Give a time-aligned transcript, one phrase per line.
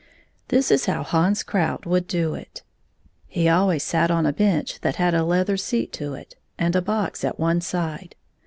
[0.47, 2.63] This is how Hans Krout would do it:
[3.27, 6.81] He always sat on a bench that had a leather seat to it, and a
[6.81, 8.15] box at one side.